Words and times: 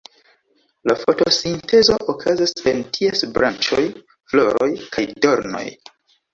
La 0.91 0.95
fotosintezo 1.01 1.99
okazas 2.15 2.55
en 2.73 2.81
ties 2.97 3.23
branĉoj, 3.37 3.85
floroj 4.33 4.73
kaj 4.99 5.09
dornoj. 5.29 5.67